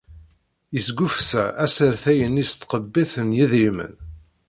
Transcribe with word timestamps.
Yesgufsa 0.73 1.43
asertay-nni 1.63 2.45
s 2.49 2.51
tqebbiṭ 2.53 3.11
n 3.27 3.29
yedrimen. 3.37 3.93